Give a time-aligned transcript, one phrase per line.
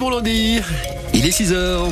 [0.00, 0.60] Bon lundi,
[1.12, 1.88] il est 6h.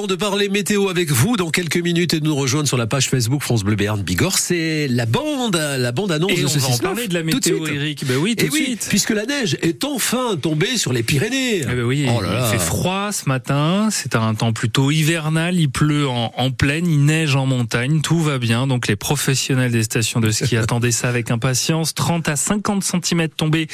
[0.00, 2.86] Avant de parler météo avec vous, dans quelques minutes, et de nous rejoindre sur la
[2.86, 6.48] page Facebook France Bleu Béarn Bigorre, c'est la bande, la bande annonce Et de on
[6.48, 6.80] ce va en 6-9.
[6.80, 7.76] parler de la Tout météo, suite.
[7.76, 8.06] Eric.
[8.06, 8.86] Ben oui, tout Et de oui, suite.
[8.88, 11.58] puisque la neige est enfin tombée sur les Pyrénées.
[11.60, 12.46] Eh ben oui, Oh là là.
[12.50, 16.86] il fait froid ce matin, c'est un temps plutôt hivernal, il pleut en, en plaine,
[16.86, 18.66] il neige en montagne, tout va bien.
[18.66, 21.92] Donc les professionnels des stations de ski attendaient ça avec impatience.
[21.92, 23.68] 30 à 50 cm tombés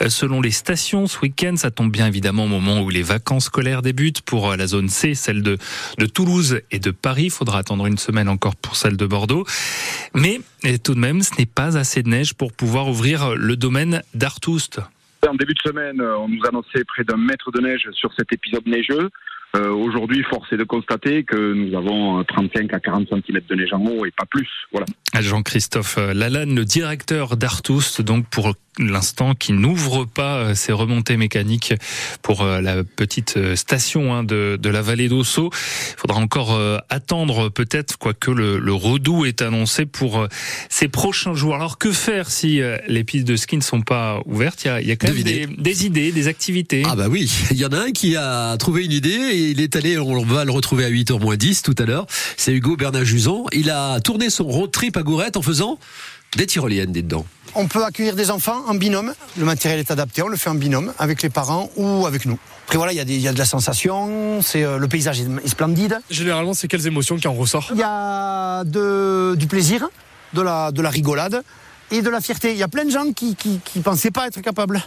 [0.00, 1.54] euh, selon les stations ce week-end.
[1.56, 4.88] Ça tombe bien évidemment au moment où les vacances scolaires débutent pour euh, la zone
[4.88, 5.58] C, celle de,
[5.98, 7.24] de Toulouse et de Paris.
[7.24, 9.44] Il faudra attendre une semaine encore pour celle de Bordeaux.
[10.14, 10.40] Mais
[10.82, 14.80] tout de même, ce n'est pas assez de neige pour pouvoir ouvrir le domaine d'Artoust.
[15.28, 18.32] En début de semaine, euh, on nous annonçait près d'un mètre de neige sur cet
[18.32, 19.08] épisode neigeux.
[19.54, 23.54] Euh, Aujourd'hui, force est de constater que nous avons euh, 35 à 40 cm de
[23.54, 24.48] neige en haut et pas plus.
[24.72, 24.86] Voilà.
[25.20, 31.74] Jean-Christophe Lalanne, le directeur d'Artoust, donc pour l'instant qui n'ouvre pas euh, ses remontées mécaniques
[32.22, 35.50] pour euh, la petite euh, station hein, de, de la vallée d'Ossau.
[35.52, 40.28] Il faudra encore euh, attendre peut-être, quoique le, le redout est annoncé pour euh,
[40.70, 41.54] ces prochains jours.
[41.54, 44.64] Alors que faire si euh, les pistes de ski ne sont pas ouvertes?
[44.64, 46.82] Il y a, il y a quand même des, des idées, des activités.
[46.86, 49.60] Ah bah oui, il y en a un qui a trouvé une idée et il
[49.60, 52.06] est allé, on va le retrouver à 8h moins 10 tout à l'heure,
[52.38, 53.44] c'est Hugo Bernard-Juson.
[53.52, 55.78] Il a tourné son road trip à Gourette en faisant
[56.36, 57.24] des tyroliennes dedans.
[57.54, 59.12] On peut accueillir des enfants en binôme.
[59.36, 62.38] Le matériel est adapté, on le fait en binôme avec les parents ou avec nous.
[62.66, 65.48] Après voilà, il y, a y de la sensation, c'est euh, le paysage est, est
[65.48, 66.00] splendide.
[66.08, 69.88] Généralement, c'est quelles émotions qui en ressort Il y a de- du plaisir,
[70.32, 71.42] de la, de la rigolade
[71.90, 72.52] et de la fierté.
[72.52, 74.82] Il y a plein de gens qui qui, qui pensaient pas être capables.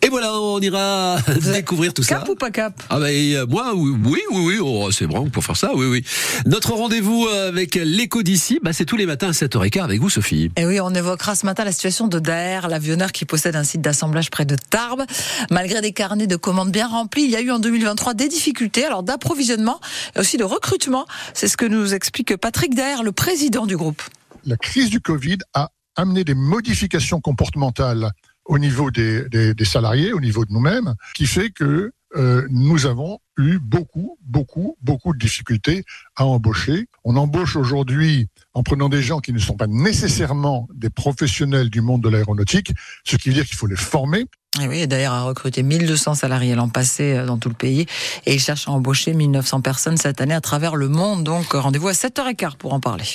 [0.00, 1.18] Et voilà, on ira
[1.52, 2.16] découvrir tout ça.
[2.16, 2.74] Cap ou pas cap?
[2.90, 4.58] Ah et, euh, moi oui oui oui, oui.
[4.62, 6.04] Oh, c'est vraiment pour faire ça oui oui.
[6.46, 10.10] Notre rendez-vous euh, avec l'écho d'ici, bah c'est tous les matins à 7h15 avec vous
[10.10, 10.50] Sophie.
[10.56, 13.80] Et oui, on évoquera ce matin la situation de Daer, l'avionneur qui possède un site
[13.80, 15.04] d'assemblage près de Tarbes.
[15.50, 18.84] Malgré des carnets de commandes bien remplis, il y a eu en 2023 des difficultés,
[18.84, 19.80] alors d'approvisionnement
[20.16, 21.06] et aussi de recrutement.
[21.34, 24.02] C'est ce que nous explique Patrick Daer, le président du groupe.
[24.44, 28.10] la crise du Covid a amené des modifications comportementales
[28.44, 33.58] au niveau des, salariés, au niveau de nous-mêmes, qui fait que euh, nous avons eu
[33.58, 35.84] beaucoup, beaucoup, beaucoup de difficultés
[36.16, 36.86] à embaucher.
[37.04, 41.80] On embauche aujourd'hui en prenant des gens qui ne sont pas nécessairement des professionnels du
[41.80, 42.72] monde de l'aéronautique,
[43.04, 44.26] ce qui veut dire qu'il faut les former.
[44.60, 47.86] Et oui, Daer a recruté 1200 salariés l'an passé euh, dans tout le pays
[48.26, 51.24] et il cherche à embaucher 1900 personnes cette année à travers le monde.
[51.24, 53.06] Donc rendez-vous à 7h15 pour en parler.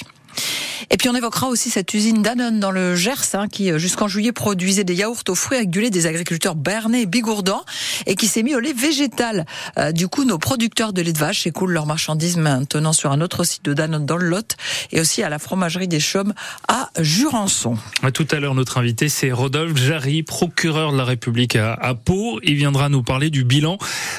[0.90, 4.08] Et puis on évoquera aussi cette usine Danone dans le Gers hein, qui euh, jusqu'en
[4.08, 7.66] juillet produisait des yaourts aux fruits avec du lait des agriculteurs bernais et bigourdans
[8.06, 9.46] et qui s'est mis au lait végétal.
[9.78, 13.22] Euh, du coup, nos producteurs de lait de vache écoulent leurs marchandises maintenant sur un
[13.22, 14.56] autre site de Danone dans le Lot
[14.92, 16.34] et aussi à la fromagerie des Chaumes
[16.68, 17.78] à Jurançon.
[18.14, 22.40] Tout à l'heure, notre invité, c'est Rodolphe Jarry, procureur de la République à, à Pau.
[22.44, 23.78] Il viendra nous parler du bilan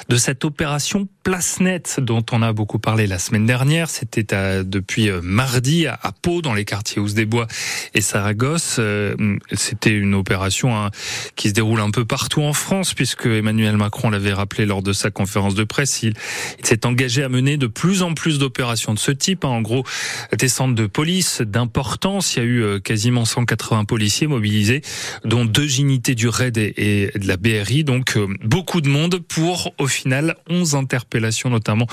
[0.09, 3.91] de cette opération Place Net dont on a beaucoup parlé la semaine dernière.
[3.91, 4.25] C'était
[4.65, 7.47] depuis euh, mardi à, à Pau, dans les quartiers Ous des Bois
[7.93, 8.77] et Saragosse.
[8.79, 9.15] Euh,
[9.53, 10.91] C'était une opération hein,
[11.37, 14.95] qui se déroule un peu partout en France, puisque Emmanuel Macron l'avait rappelé lors de
[14.95, 16.03] sa conférence de presse.
[16.03, 16.15] Il,
[16.63, 19.45] s'est engagé à mener de plus en plus d'opérations de ce type.
[19.45, 19.49] hein.
[19.49, 19.85] En gros,
[20.33, 22.37] des centres de police d'importance.
[22.37, 24.81] Il y a eu euh, quasiment 180 policiers mobilisés,
[25.27, 27.85] dont deux unités du RAID et, de la BRI.
[27.85, 31.18] Donc beaucoup de monde pour au final 11 interpellations,
[31.51, 31.87] notamment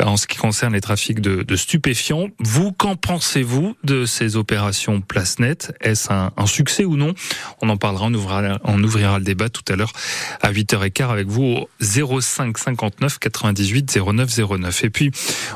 [0.00, 2.28] euh, en ce qui concerne les trafics de, stupéfiants.
[2.38, 7.14] Vous, qu'en pensez-vous de ces opérations Place Net Est-ce un, succès ou non?
[7.60, 9.92] On en parlera, on ouvrira, le débat tout à l'heure
[10.40, 14.84] à 8h15 avec vous au 05 59 98 09 09.
[14.84, 15.10] Et puis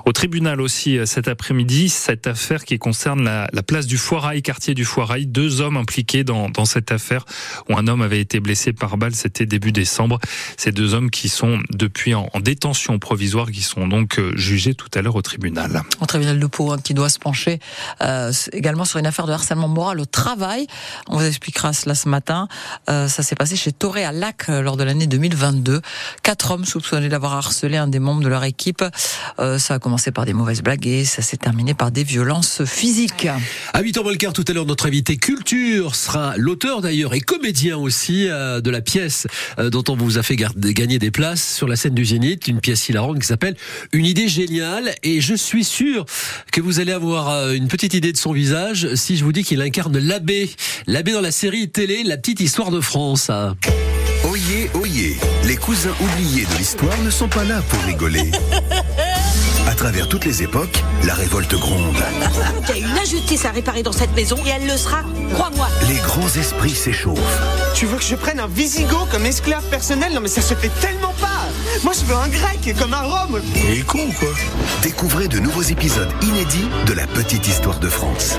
[0.04, 4.42] au tribunal aussi euh, cet après-midi, cette affaire qui concerne la, la place du Foirail,
[4.42, 5.26] quartier du Foirail.
[5.26, 7.24] Deux hommes impliqués dans, cette affaire
[7.68, 10.18] où un homme avait été blessé par balle, c'était début décembre.
[10.56, 14.88] Ces deux hommes qui sont depuis en détention provisoire, qui sont donc euh, jugés tout
[14.94, 15.82] à l'heure au tribunal.
[16.00, 17.58] au tribunal de Pau hein, qui doit se pencher
[18.02, 20.66] euh, également sur une affaire de harcèlement moral au travail.
[21.08, 22.48] On vous expliquera cela ce matin.
[22.88, 25.80] Euh, ça s'est passé chez Toré à Lac euh, lors de l'année 2022.
[26.22, 28.84] Quatre hommes soupçonnés d'avoir harcelé un des membres de leur équipe.
[29.38, 32.64] Euh, ça a commencé par des mauvaises blagues et ça s'est terminé par des violences
[32.64, 33.28] physiques.
[33.72, 37.20] À 8h moins le quart tout à l'heure, notre invité culture sera l'auteur d'ailleurs et
[37.20, 39.26] comédien aussi euh, de la pièce
[39.58, 42.60] euh, dont on vous a fait gagner des places sur la scène du Zénith, une
[42.60, 43.56] pièce hilarante qui s'appelle
[43.92, 46.06] Une idée géniale et je suis sûr
[46.52, 49.44] que vous allez avoir euh, une petite idée de son visage si je vous dis
[49.44, 50.50] qu'il incarne l'abbé,
[50.86, 53.30] l'abbé dans la série télé La petite histoire de France.
[54.24, 58.30] Oyez, oyez, les cousins oubliés de l'histoire ne sont pas là pour rigoler.
[59.68, 61.96] À travers toutes les époques, la révolte gronde.
[62.68, 65.02] Il y a une injustice à réparer dans cette maison et elle le sera,
[65.34, 65.68] crois-moi.
[65.88, 67.18] Les grands esprits s'échauffent.
[67.74, 70.12] Tu veux que je prenne un Visigoth comme esclave personnel?
[70.14, 71.35] Non mais ça se fait tellement pas
[71.84, 74.28] Moi je veux un grec comme un Rome Il est con quoi
[74.82, 78.38] Découvrez de nouveaux épisodes inédits de la petite histoire de France.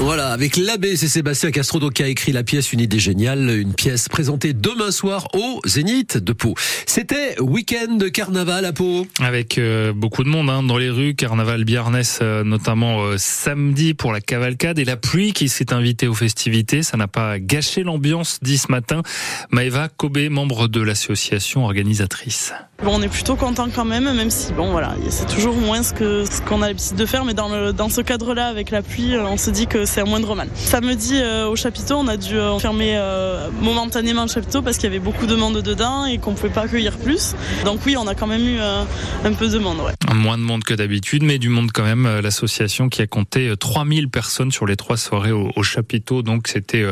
[0.00, 3.74] Voilà, avec l'abbé, c'est Sébastien Castro qui a écrit la pièce Une idée géniale, une
[3.74, 6.54] pièce présentée demain soir au Zénith de Pau.
[6.86, 9.06] C'était week-end de carnaval à Pau.
[9.20, 13.94] Avec euh, beaucoup de monde hein, dans les rues, carnaval Biarnès euh, notamment euh, samedi
[13.94, 17.82] pour la cavalcade et la pluie qui s'est invitée aux festivités, ça n'a pas gâché
[17.82, 19.02] l'ambiance dit ce matin.
[19.50, 22.52] Maëva Kobe, membre de l'association organisatrice.
[22.84, 25.94] Bon, on est plutôt content quand même, même si bon voilà, c'est toujours moins ce
[25.94, 29.16] que ce qu'on a l'habitude de faire, mais dans dans ce cadre-là, avec la pluie,
[29.18, 30.48] on se dit que c'est un moindre mal.
[30.54, 34.84] Samedi euh, au chapiteau, on a dû euh, fermer euh, momentanément le chapiteau parce qu'il
[34.84, 37.34] y avait beaucoup de monde dedans et qu'on pouvait pas accueillir plus.
[37.64, 39.80] Donc oui, on a quand même eu un peu de monde.
[40.14, 42.20] Moins de monde que d'habitude, mais du monde quand même.
[42.20, 46.84] L'association qui a compté 3000 personnes sur les trois soirées au, au chapiteau, donc c'était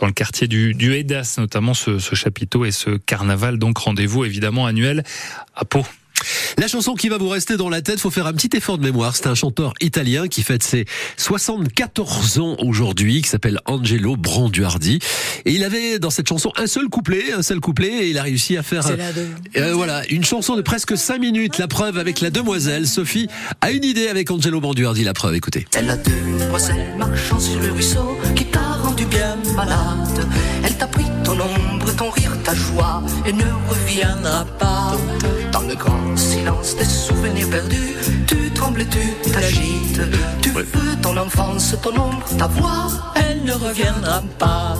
[0.00, 0.90] dans le quartier du, du
[1.38, 3.58] notamment ce, ce chapiteau et ce carnaval.
[3.58, 5.04] Donc rendez-vous évidemment annuel
[5.54, 5.84] à Pau.
[6.58, 8.84] La chanson qui va vous rester dans la tête, faut faire un petit effort de
[8.84, 9.16] mémoire.
[9.16, 10.84] C'est un chanteur italien qui fête ses
[11.16, 14.98] 74 ans aujourd'hui, qui s'appelle Angelo Branduardi.
[15.44, 18.22] Et il avait dans cette chanson un seul couplet, un seul couplet, et il a
[18.22, 18.84] réussi à faire
[19.56, 21.58] euh, voilà une chanson de presque 5 minutes.
[21.58, 22.86] La preuve avec la demoiselle.
[22.86, 23.28] Sophie
[23.60, 25.04] a une idée avec Angelo Branduardi.
[25.04, 25.66] La preuve, écoutez.
[25.70, 30.26] C'est la demoiselle marchant sur le ruisseau qui t'a rendu bien malade.
[30.64, 34.96] Elle t'a pris ton ombre, ton rire, ta joie, et ne reviendra pas.
[35.52, 36.03] Dans le grand
[36.64, 37.94] silence des souvenirs perdus,
[38.26, 40.00] tu trembles, tu t'agites.
[40.40, 40.64] Tu veux
[41.02, 44.74] ton enfance, ton ombre, ta voix, elle ne reviendra pas.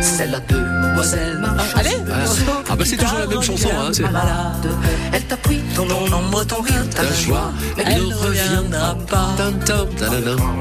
[0.00, 3.68] C'est la demoiselle marchant Allez sur le ruisseau Ah bah c'est toujours la même chanson,
[3.72, 4.68] hein, c'est- malade.
[5.12, 9.28] Elle t'a pris ton ombre, ton rire, ta joie, mais elle ne reviendra pas.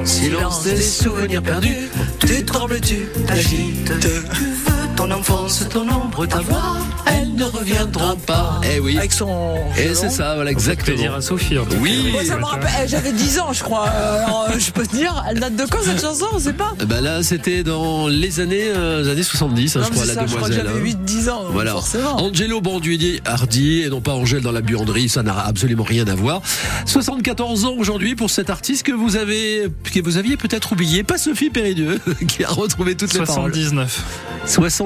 [0.05, 3.91] Silence des souvenirs perdus, tu trembles, tu t'agites.
[3.99, 8.59] Tu veux ton enfance, ton ombre, ta voix, elle ne reviendra pas.
[8.73, 8.97] Eh oui.
[8.97, 9.55] Avec son.
[9.77, 11.13] Et c'est ça, voilà, exactement.
[11.13, 11.59] à Sophie.
[11.59, 11.77] en tout cas.
[11.79, 12.09] Oui.
[12.11, 13.87] Moi, ça me rappelle, eh, j'avais 10 ans, je crois.
[13.89, 16.25] Euh, alors, euh, je peux te dire, elle date de quand cette chanson?
[16.33, 16.73] On sait pas.
[16.87, 20.25] Bah là, c'était dans les années, euh, années 70, hein, Non, je crois, la ça,
[20.25, 20.73] je crois que demoiselle.
[20.75, 20.97] j'avais hein.
[21.05, 21.43] 8-10 ans.
[21.43, 21.71] donc Voilà.
[21.73, 22.15] Forcément.
[22.19, 26.15] Angelo Banduidi Hardy et non pas Angèle dans la buanderie, ça n'a absolument rien à
[26.15, 26.41] voir.
[26.87, 31.19] 74 ans aujourd'hui pour cet artiste que vous avez, que vous aviez peut-être oublié, pas
[31.19, 33.53] Sophie Péridieu, qui a retrouvé toutes les paroles.
[33.53, 34.03] 79.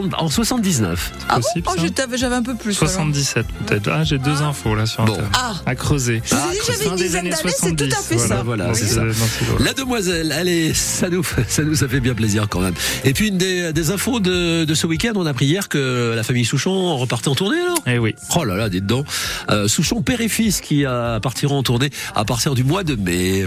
[0.10, 1.12] 60, en 79.
[1.30, 1.72] Ah bon Oh,
[2.16, 2.78] j'avais un peu plus.
[2.82, 2.90] alors.
[2.92, 3.90] 77 peut-être.
[3.92, 5.14] Ah, j'ai deux infos là sur Bon.
[5.14, 5.32] Internet.
[5.38, 5.54] Ah.
[5.66, 6.22] À creuser.
[6.26, 7.90] Je vous ai dit, j'avais Fin une des dizaine années d'années, c'est 70.
[7.90, 8.42] tout à fait ça.
[8.44, 9.04] Voilà, c'est ça.
[9.04, 9.14] lot-là.
[9.60, 12.74] La demoiselle, allez, ça nous, ça nous, ça fait bien plaisir quand même.
[13.04, 16.14] Et puis une des, des infos de, de ce week-end, on a appris hier que
[16.16, 17.78] la famille Souchon repartait en tournée alors?
[17.88, 18.16] Eh oui.
[18.36, 19.06] Oh là là, dites donc.
[19.50, 22.96] Euh, Souchon père et fils qui euh, partiront en tournée à partir du mois de
[22.96, 23.46] mai.